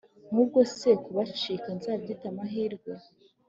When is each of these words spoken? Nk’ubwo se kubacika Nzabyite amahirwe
Nk’ubwo 0.29 0.59
se 0.79 0.89
kubacika 1.03 1.67
Nzabyite 1.77 2.25
amahirwe 2.33 2.91